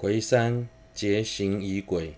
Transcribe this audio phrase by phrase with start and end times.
[0.00, 2.14] 回三结行仪轨，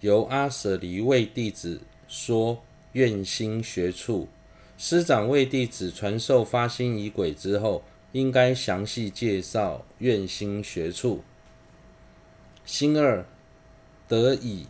[0.00, 2.62] 由阿舍离为弟子说
[2.92, 4.28] 愿心学处。
[4.76, 7.82] 师长为弟子传授发心仪轨之后，
[8.12, 11.24] 应该详细介绍愿心学处。
[12.66, 13.24] 心二
[14.06, 14.66] 得以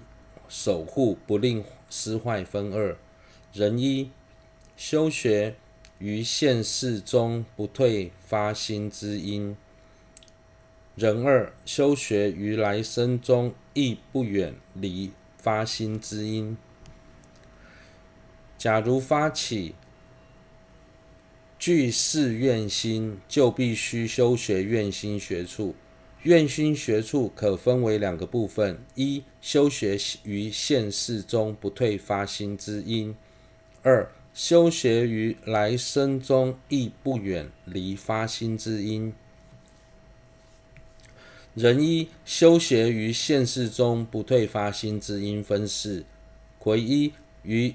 [0.48, 2.96] 守护，不令失坏分二：
[3.52, 4.12] 人一
[4.76, 5.56] 修学
[5.98, 9.56] 于现世中不退发心之因；
[10.96, 16.56] 人二修学于来生中亦不远离发心之因。
[18.56, 19.74] 假如发起
[21.58, 25.74] 具誓愿心，就必须修学愿心学处。
[26.22, 33.14] 愿心学处可分为两个部分：一、修学于现世中不退发心之因；
[33.82, 39.12] 二、修学于来生中亦不远离发心之因。
[41.54, 46.04] 人一修学于现世中不退发心之因分四：
[46.58, 47.74] 癸一于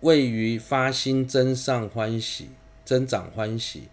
[0.00, 2.48] 位于发心增上欢喜。
[2.84, 3.84] 增长欢喜，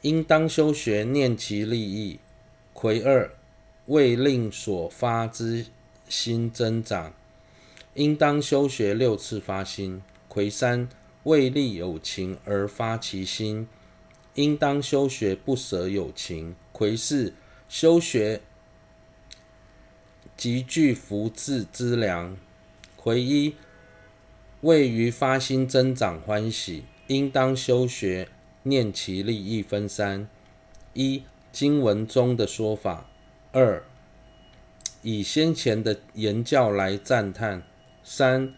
[0.00, 2.18] 应当修学念其利益。
[2.72, 3.30] 魁二
[3.88, 5.66] 为令所发之
[6.08, 7.12] 心增长，
[7.92, 10.00] 应当修学六次发心。
[10.28, 10.88] 魁三
[11.24, 13.68] 为利有情而发其心，
[14.32, 16.56] 应当修学不舍有情。
[16.72, 17.34] 魁四
[17.68, 18.40] 修学
[20.36, 22.36] 极具福智之良。
[22.96, 23.54] 癸一
[24.62, 26.84] 位于发心增长欢喜。
[27.08, 28.28] 应当修学
[28.62, 30.26] 念其利益分三：
[30.94, 33.10] 一、经文中的说法；
[33.52, 33.84] 二、
[35.02, 37.60] 以先前的言教来赞叹；
[38.02, 38.54] 三、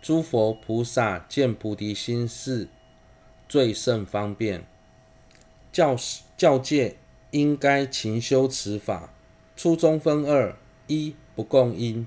[0.00, 2.66] 诸佛菩萨见菩提心是
[3.46, 4.64] 最胜方便，
[5.70, 5.94] 教
[6.38, 6.96] 教诫
[7.32, 9.12] 应该勤修此法。
[9.56, 12.06] 初中分二：一、不共因，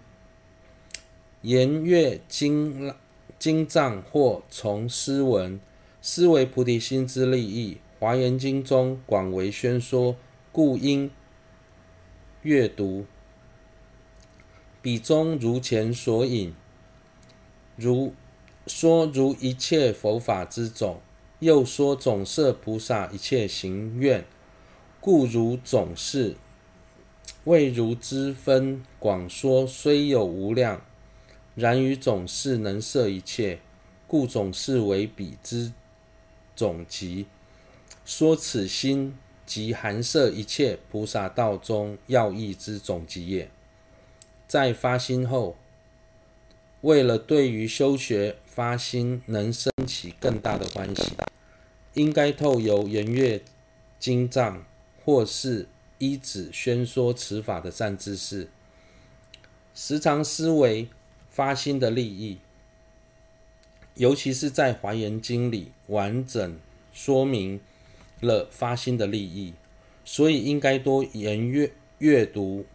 [1.41, 2.93] 言阅经
[3.37, 5.59] 经藏或从诗闻。
[6.01, 10.15] 思为菩提心之利益，《华严经》中广为宣说，
[10.51, 11.09] 故应
[12.43, 13.05] 阅读。
[14.83, 16.53] 彼中如前所引，
[17.75, 18.13] 如
[18.67, 21.01] 说如一切佛法之种，
[21.39, 24.23] 又说总摄菩萨一切行愿，
[25.05, 26.35] 故如总是。
[27.43, 30.81] 未如之分广说，虽有无量，
[31.53, 33.59] 然于总是能摄一切，
[34.07, 35.71] 故总是为彼之。
[36.55, 37.27] 总集
[38.03, 39.15] 说此心
[39.45, 43.51] 即含摄一切菩萨道中要义之总集也。
[44.47, 45.55] 在发心后，
[46.81, 51.11] 为了对于修学发心能生起更大的欢喜，
[51.93, 53.43] 应该透由研阅
[53.99, 54.65] 经藏，
[55.05, 55.67] 或是
[55.99, 58.49] 依止宣说此法的善知识，
[59.75, 60.87] 时常思维
[61.29, 62.39] 发心的利益。
[63.93, 66.59] 尤其是在《华严经》里完整
[66.91, 67.61] 说明
[68.19, 69.53] 了发心的利益，
[70.03, 72.65] 所以应该多研阅阅读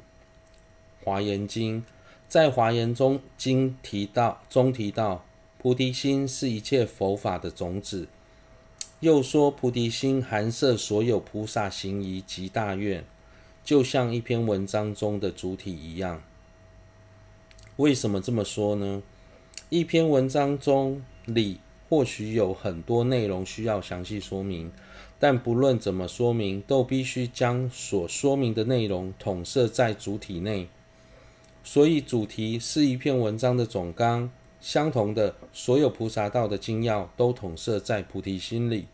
[1.05, 1.83] 《华严经》。
[2.29, 5.27] 在《华严中经》提到中提到，
[5.59, 8.07] 菩提心是一切佛法的种子，
[9.01, 13.03] 又说菩提心含摄所有菩萨行仪及大愿，
[13.65, 16.23] 就像一篇文章中的主体一样。
[17.77, 19.03] 为什么这么说呢？
[19.71, 24.71] 一篇文章中里或许有很多内容需要详细说明，
[25.19, 30.69] 但不论怎么说明，都必须将所说明的内容统摄在主体内。
[31.65, 34.31] 所以，主题是一篇文章的总纲。
[34.61, 38.87] 相同的，所有菩萨道的精要都统摄在菩提心里。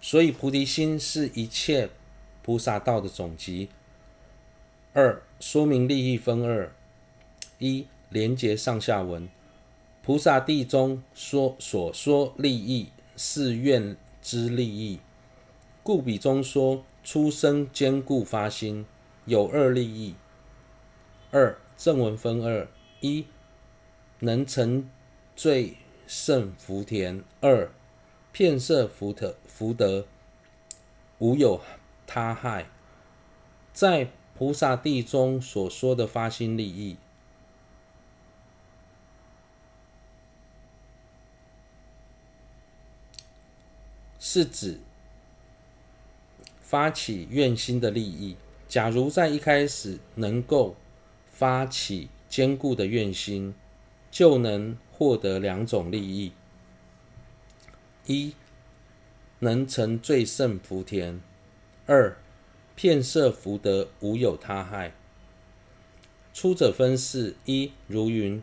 [0.00, 1.90] 所以，菩提心是一切
[2.42, 3.68] 菩萨道的总集。
[4.92, 6.72] 二、说明利益分二：
[7.58, 7.86] 一。
[8.12, 9.26] 连结上下文，
[10.02, 15.00] 菩萨地中说所说利益是愿之利益，
[15.82, 18.84] 故彼中说出生坚固发心
[19.24, 20.14] 有二利益。
[21.30, 22.68] 二正文分二：
[23.00, 23.24] 一
[24.24, 24.88] 能成
[25.34, 25.74] 最
[26.06, 27.72] 胜福田；二
[28.30, 30.06] 遍摄福德福德，
[31.18, 31.60] 无有
[32.06, 32.66] 他害。
[33.72, 34.08] 在
[34.38, 36.96] 菩萨地中所说的发心利益。
[44.20, 44.78] 是指
[46.60, 48.36] 发起愿心的利益。
[48.68, 50.76] 假如在一开始能够
[51.30, 53.54] 发起坚固的愿心，
[54.12, 56.32] 就能获得两种利益：
[58.06, 58.34] 一
[59.38, 61.20] 能成最胜福田；
[61.86, 62.14] 二
[62.76, 64.92] 遍色福德，无有他害。
[66.34, 68.42] 出者分是：一如云，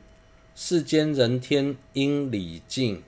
[0.56, 3.04] 世间人天应礼敬，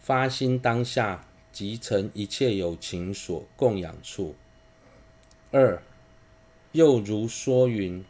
[0.00, 4.34] 发心当下即成一切有情所供养处。
[5.50, 5.82] 二
[6.72, 8.02] 又如说云，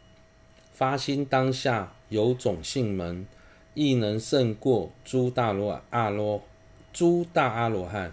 [0.72, 3.26] 发心当下有种性门，
[3.78, 6.42] 亦能胜过诸大罗阿罗
[6.92, 8.12] 诸大阿罗汉，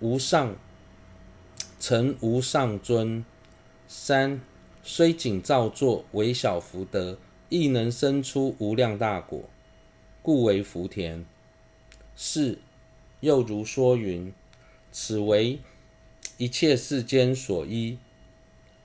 [0.00, 0.56] 无上
[1.78, 3.24] 成无上尊。
[3.86, 4.40] 三
[4.82, 7.16] 虽仅造作微小福德，
[7.48, 9.44] 亦能生出无量大果，
[10.20, 11.24] 故为福田。
[12.16, 12.58] 四
[13.20, 14.34] 又如说云：
[14.90, 15.60] 此为
[16.38, 17.98] 一切世间所依，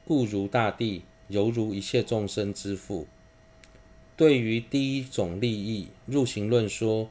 [0.06, 3.08] 故如大地，犹如一切众生之父。
[4.18, 7.10] 对于第一种利益，入行论说：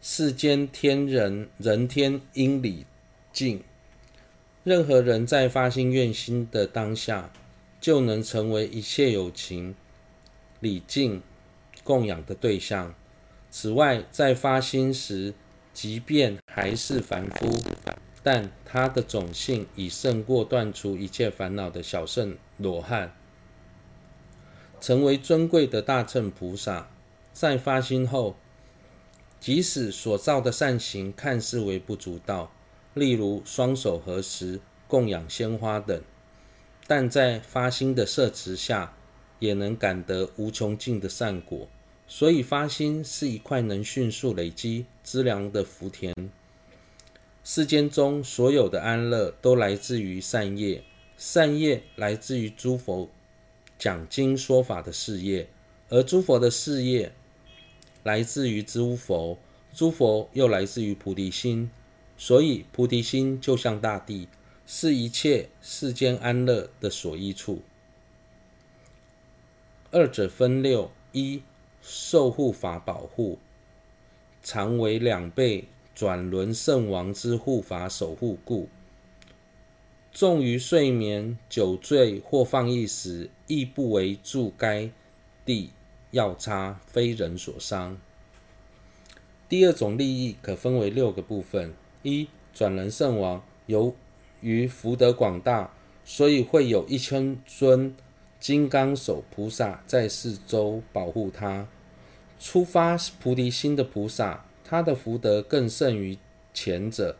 [0.00, 2.86] 世间天人人天应礼
[3.34, 3.62] 敬，
[4.64, 7.30] 任何人在发心愿心的当下。
[7.80, 9.74] 就能成为一切有情
[10.60, 11.20] 礼敬
[11.82, 12.94] 供养的对象。
[13.50, 15.34] 此外，在发心时，
[15.74, 17.60] 即便还是凡夫，
[18.22, 23.12] 但他的种性已胜过断除一切烦恼的小圣罗汉，
[24.82, 26.88] 成为尊贵的大乘菩萨。
[27.32, 28.34] 在发心后，
[29.38, 32.52] 即使所造的善行看似微不足道，
[32.92, 34.58] 例如双手合十
[34.88, 36.02] 供养鲜花等。
[36.88, 38.92] 但在发心的摄持下，
[39.38, 41.68] 也能感得无穷尽的善果。
[42.08, 46.12] 所以发心是一块能迅速累积资粮的福田。
[47.44, 50.82] 世间中所有的安乐都来自于善业，
[51.16, 53.08] 善业来自于诸佛
[53.82, 55.48] 讲经说法的事业，
[55.88, 57.10] 而诸佛的事业
[58.04, 59.36] 来自于诸佛，
[59.74, 61.68] 诸佛又来自于菩提心。
[62.16, 64.28] 所以菩提心就像大地。
[64.64, 67.62] 是一切世间安乐的所依处。
[69.90, 71.42] 二者分六：一、
[71.82, 73.40] 受护法保护，
[74.40, 78.68] 常为两倍转轮圣王之护法守护故；
[80.12, 84.88] 重于睡眠、酒醉或放逸时，亦不为助该
[85.44, 85.68] 地
[86.10, 87.98] 要差，非人所伤。
[89.46, 93.94] 第二种利益可分为六个部分：一、转人圣王由
[94.40, 95.70] 于福德广大，
[96.02, 97.94] 所以会有一千尊
[98.40, 101.68] 金刚手菩萨在四周保护他。
[102.40, 106.16] 出发菩提心的菩萨，他的福德更胜于
[106.54, 107.18] 前者。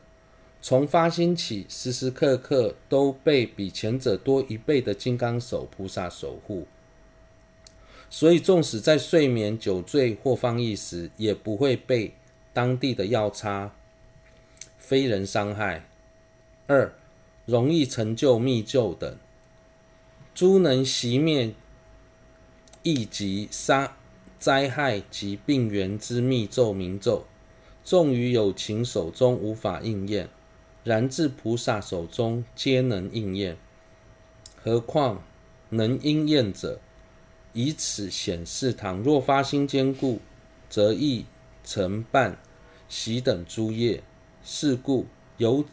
[0.62, 6.66] 从发心起，时时刻刻都被比前者多一倍的金刚手菩萨守护。
[8.08, 12.14] 所以，纵使在睡眠、酒醉或放逸时，也不会被
[12.54, 13.74] 当地的药叉、
[14.78, 15.86] 非人伤害。
[16.66, 16.94] 二。
[17.44, 19.16] 容易成就密咒等，
[20.32, 21.52] 诸能熄灭
[22.84, 23.96] 疫疾杀
[24.38, 27.26] 灾害及病源之密咒明咒，
[27.82, 30.28] 纵于有情手中无法应验，
[30.84, 33.56] 然至菩萨手中皆能应验。
[34.62, 35.22] 何况
[35.70, 36.80] 能应验者，
[37.52, 40.20] 以此显示，倘若发心坚固，
[40.68, 41.26] 则易
[41.64, 42.38] 成办
[42.88, 44.02] 喜等诸业。
[44.44, 45.06] 是故
[45.36, 45.64] 有。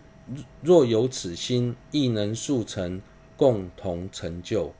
[0.62, 3.02] 若有此心，亦能速成，
[3.36, 4.76] 共同成就。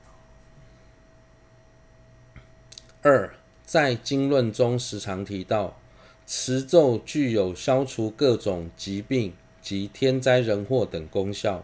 [3.02, 3.34] 二，
[3.66, 5.80] 在经论中时常提到，
[6.28, 9.34] 持咒具有消除各种疾病
[9.70, 11.64] 及天灾人祸等功效，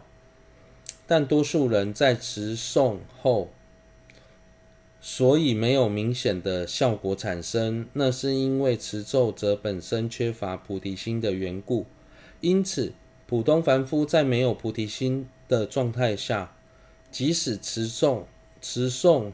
[1.08, 3.48] 但多数人在持诵后，
[5.00, 11.86] 所以没有明显的效果产生，那是因为持咒者本身缺乏菩提心的缘故，
[12.40, 12.92] 因此。
[13.28, 16.54] 普通凡夫在没有菩提心的状态下，
[17.10, 18.22] 即使持诵、
[18.62, 19.32] 持诵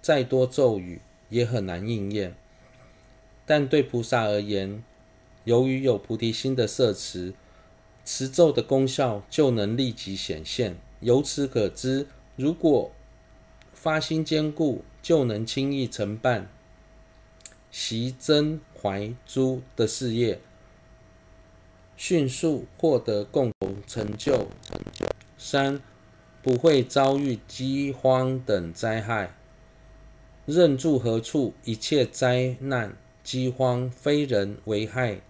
[0.00, 2.36] 再多咒语，也很难应验。
[3.44, 4.84] 但对菩萨而言，
[5.42, 7.34] 由于有菩提心的摄持，
[8.04, 10.76] 持咒的功效就能立即显现。
[11.00, 12.92] 由此可知，如果
[13.72, 16.48] 发心坚固，就能轻易承办
[17.70, 20.40] 息增怀珠的事业。
[21.96, 24.48] 迅速获得共同成就。
[25.36, 25.80] 三，
[26.42, 29.34] 不会遭遇饥荒等灾害。
[30.46, 35.20] 任住何处，一切灾难、饥荒、非人为害、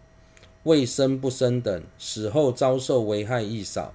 [0.64, 3.94] 未生不生等，死后遭受危害亦少。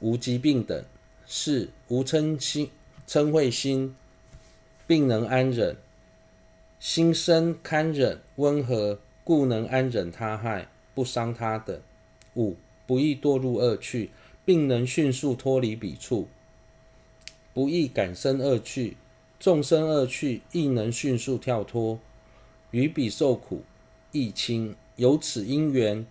[0.00, 0.84] 无疾病等，
[1.26, 2.70] 四无嗔心、
[3.08, 3.96] 嗔恚心，
[4.86, 5.76] 并能安忍，
[6.78, 10.68] 心生堪忍温和，故能安忍他害。
[10.94, 11.78] 不伤他等。
[12.36, 12.56] 五
[12.86, 14.10] 不易堕入恶趣，
[14.46, 16.26] 并能迅速脱离彼处，
[17.52, 18.96] 不易感生恶趣，
[19.38, 21.98] 纵生恶趣亦能迅速跳脱，
[22.70, 23.62] 于彼受苦
[24.12, 24.74] 亦轻。
[24.96, 26.06] 由此因缘，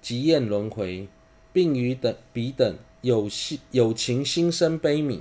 [0.00, 1.08] 即厌轮回，
[1.52, 5.20] 并于等彼等有心有情心生悲悯。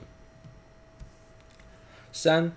[2.12, 2.54] 三、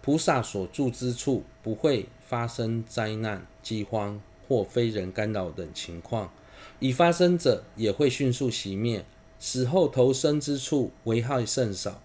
[0.00, 6.32] 菩萨所住之处不会发生灾难、饥荒或非人干扰等情况，
[6.80, 9.04] 已发生者也会迅速熄灭。
[9.38, 12.00] 死后投生之处危害甚少，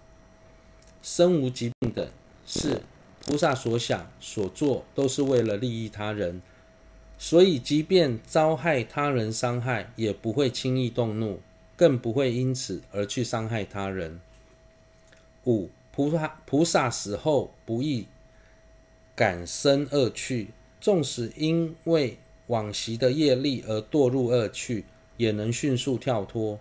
[1.00, 2.06] 身无疾病等，
[2.44, 2.82] 四
[3.24, 6.42] 菩萨所想所做都是为了利益他人。
[7.20, 11.40] 所以，即便遭害他人伤害，也不会轻易动怒，
[11.76, 14.20] 更不会因此而去伤害他人。
[15.44, 18.06] 五、菩萨菩萨死后不易
[19.16, 24.84] 感生恶趣，纵使因为往昔的业力而堕入恶趣，
[25.16, 26.60] 也能迅速跳脱，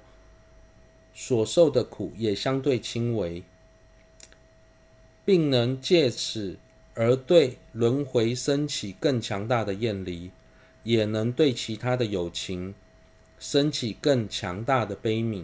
[1.13, 3.43] 所受的苦也相对轻微，
[5.23, 6.57] 并能借此
[6.95, 10.31] 而对轮回升起更强大的厌离。
[10.87, 12.73] 也能对其他的友情
[13.37, 15.43] 升起更强大的悲悯。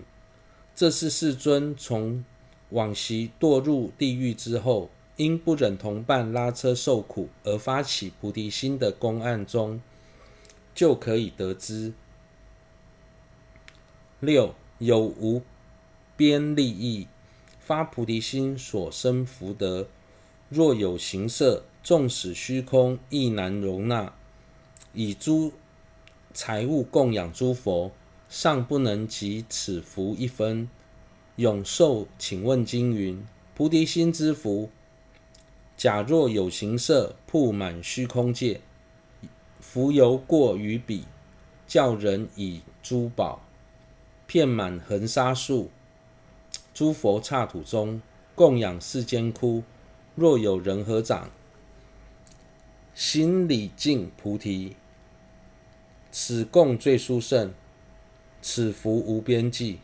[0.74, 2.24] 这是世尊从
[2.70, 9.82] 往昔堕入地狱之后，因不忍同伴拉车受苦而发起菩提心的公案中，
[10.74, 11.92] 就可以得知。
[14.22, 15.42] 六、有无
[16.16, 17.08] 边利益，
[17.60, 19.90] 发菩提心所生福德，
[20.48, 24.14] 若有形色，纵使虚空，亦难容纳。
[24.94, 25.54] 以诸
[26.34, 27.92] 财物供养诸佛，
[28.30, 30.70] 尚不能及此福一分。
[31.36, 33.26] 永寿请问经云：
[33.56, 34.70] 菩提心之福，
[35.76, 38.62] 假若有形色铺满虚空界，
[39.60, 41.06] 福犹过于彼，
[41.68, 43.42] 教人以珠宝
[44.28, 45.72] 遍满恒沙数，
[46.74, 48.02] 诸佛刹土中
[48.36, 49.64] 供养世间窟。
[50.16, 51.32] 若有人合掌，
[52.96, 54.76] 心礼敬菩提。
[56.12, 57.52] 此供最殊胜，
[58.42, 59.80] 此福无边际。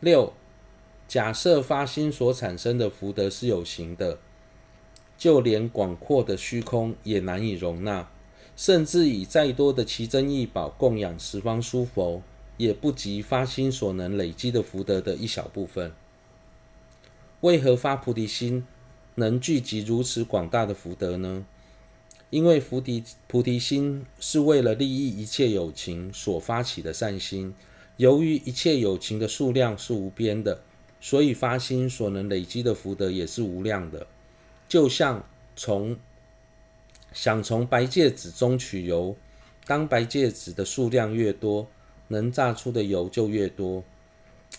[0.00, 0.32] 六，
[1.06, 4.18] 假设发心所产生的福德是有形的，
[5.16, 8.10] 就连广阔的虚空也难以容纳，
[8.56, 12.22] 甚至以再多的奇珍异宝供养十方诸佛，
[12.56, 15.92] 也不及发心所能累积的福德的一小部分。
[17.42, 18.66] 为何发菩提心
[19.16, 21.44] 能聚集如此广大的福德呢？
[22.28, 27.54] 因为菩提菩提心是为了利益一切有情所发起的善心，
[27.96, 30.60] 由于一切有情的数量是无边的，
[31.00, 34.06] 所以发心所能累积的福德也是无量的。
[34.68, 35.96] 就像从
[37.12, 39.16] 想从白芥子中取油，
[39.64, 41.68] 当白芥子的数量越多，
[42.08, 43.82] 能榨出的油就越多。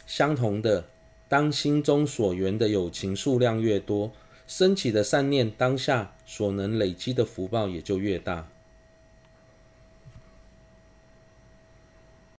[0.07, 0.85] 相同的，
[1.27, 4.11] 当心中所缘的有情数量越多，
[4.47, 8.47] 升起的善念当下所能累积的福报也就越大。